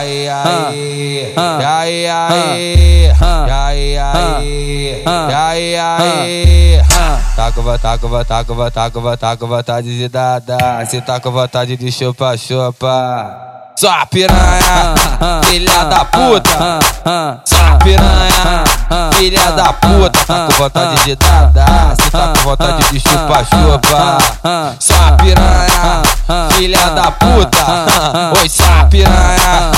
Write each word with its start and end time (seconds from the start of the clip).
aí, 0.00 0.28
aí, 0.28 1.34
aí, 1.36 2.06
aí, 2.06 3.10
aí, 3.10 3.12
aí, 5.04 5.76
aí, 5.76 5.76
aí. 5.76 6.82
Tá 7.36 7.52
com 7.52 7.62
vontade, 7.62 7.80
tá 7.82 7.98
com 7.98 8.08
vontade, 8.08 8.46
com 8.46 8.54
vontade, 8.54 8.92
com 8.92 9.00
vontade, 9.00 9.40
com 9.40 9.46
vontade 9.46 9.98
de 9.98 10.08
dar. 10.08 10.42
Se 10.86 11.00
tá 11.00 11.20
com 11.20 11.30
vontade 11.30 11.76
de 11.76 11.92
chupa, 11.92 12.36
chupa. 12.36 13.46
Só 13.76 14.04
piranha, 14.06 14.94
filha 15.44 15.84
da 15.84 16.04
puta. 16.04 16.80
Só 17.44 17.76
piranha, 17.82 18.64
filha 19.14 19.52
da 19.52 19.72
puta. 19.72 20.18
Tá 20.26 20.46
com 20.46 20.52
vontade 20.52 21.04
de 21.04 21.16
dar. 21.16 21.94
Se 22.00 22.10
tá 22.10 22.32
com 22.36 22.42
vontade 22.42 22.90
de 22.90 23.00
chupa, 23.00 23.44
chupa. 23.44 24.18
Só 24.78 25.16
piranha, 25.16 26.02
da 26.94 27.10
puta. 27.10 27.64
Oi, 28.40 28.48
piranha, 28.90 29.72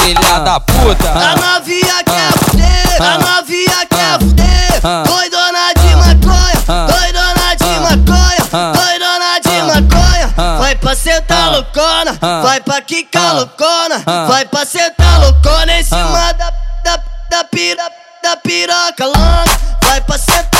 filha 0.00 0.38
da 0.40 0.60
puta. 0.60 1.10
A 1.10 1.36
novinha 1.36 2.04
quer 2.04 2.32
fuder, 2.38 3.02
a 3.02 3.18
novinha 3.18 3.86
quer 3.88 4.18
fuder. 4.18 4.80
Doidona 5.06 5.72
de 5.74 5.96
maconha, 5.96 6.86
doidona 6.86 7.56
de 7.56 7.72
maconha, 7.80 8.72
doidona 8.72 9.40
de 9.40 9.62
maconha. 9.62 10.58
Vai 10.58 10.74
pra 10.76 10.94
sentar 10.94 11.50
loucona, 11.52 12.18
vai 12.42 12.60
pra 12.60 12.80
quicar 12.82 13.34
loucona, 13.34 14.02
vai 14.28 14.44
pra 14.44 14.64
sentar 14.64 15.20
loucona 15.20 15.80
em 15.80 15.84
cima 15.84 16.32
da, 16.32 16.52
da, 16.84 17.02
da, 17.30 17.44
pira, 17.44 17.90
da 18.22 18.36
piroca 18.36 19.06
longa. 19.06 19.68
Vai 19.82 20.00
pra 20.02 20.18
sentar 20.18 20.57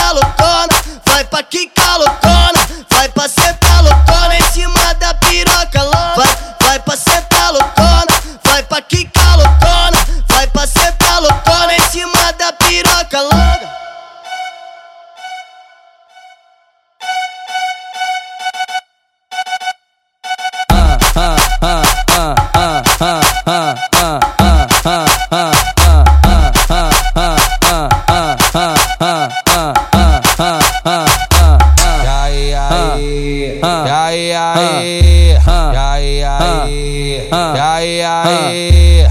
aí, 33.69 34.33
aí, 34.33 35.39
aí, 35.47 36.25
aí, 36.25 37.31
aí, 37.31 38.03
aí, 38.03 38.03
aí. 38.03 39.09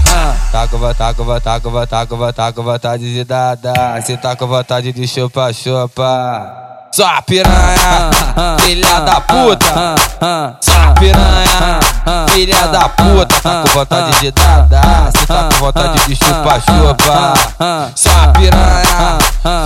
Tá 0.50 0.66
com 0.66 0.78
vontade, 0.78 1.16
com 1.16 1.24
vontade, 1.24 1.62
com 1.62 1.70
vontade, 1.70 2.08
com 2.08 2.16
vontade, 2.16 2.56
com 2.56 2.62
vontade 2.62 3.14
de 3.14 3.24
dar. 3.24 3.56
Se 4.02 4.16
tá 4.16 4.34
com 4.34 4.46
vontade 4.46 4.92
de 4.92 5.06
chupa, 5.06 5.52
chupa. 5.52 6.64
Só 6.90 7.20
piranha, 7.22 8.10
filha 8.60 9.00
da 9.00 9.20
puta. 9.20 9.94
Só 10.60 10.92
piranha, 10.98 11.80
filha 12.30 12.66
da 12.68 12.88
puta. 12.88 13.40
Tá 13.42 13.62
com 13.62 13.68
vontade 13.68 14.20
de 14.20 14.30
dar, 14.32 14.66
dar. 14.66 15.12
Se 15.16 15.26
tá 15.26 15.48
com 15.52 15.66
vontade 15.66 16.06
de 16.06 16.16
chupa, 16.16 16.58
chupa. 16.60 17.34
Só 17.94 18.32
piranha, 18.32 19.18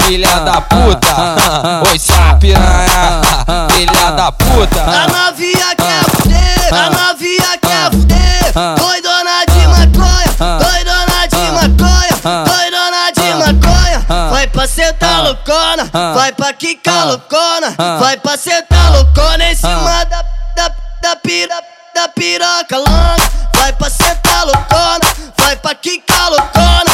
filha 0.02 0.40
da 0.40 0.60
puta. 0.60 1.88
Oi, 1.90 1.98
só 1.98 2.34
piranha, 2.40 3.21
filha 3.70 4.10
da 4.12 4.32
puta. 4.32 4.82
A 4.82 5.06
novinha 5.08 5.74
quer 5.76 6.04
fuder, 6.10 6.74
a 6.74 6.90
novinha 6.90 7.58
quer 7.60 7.90
fuder. 7.90 8.52
Doidona 8.78 9.44
de 9.46 9.66
maconha, 9.68 10.58
doidona 10.58 11.26
de 11.28 11.50
maconha, 11.52 12.44
doidona 12.44 13.12
de 13.12 13.34
maconha. 13.34 14.30
Vai 14.30 14.46
pra 14.46 14.66
sentar 14.66 15.22
loucona, 15.22 15.88
vai 16.14 16.32
pra 16.32 16.52
quicar 16.52 17.06
loucona, 17.06 17.74
vai 17.98 18.16
pra 18.16 18.36
sentar 18.36 18.92
loucona 18.92 19.50
em 19.50 19.54
cima 19.54 20.04
da, 20.04 20.22
da, 20.56 20.74
da, 21.02 21.16
pira, 21.16 21.54
da 21.94 22.08
piroca 22.08 22.76
longa. 22.76 23.32
Vai 23.54 23.72
pra 23.72 23.88
sentar 23.88 24.44
loucona, 24.44 25.00
vai 25.38 25.56
pra 25.56 25.74
quicar 25.74 26.30
loucona, 26.30 26.91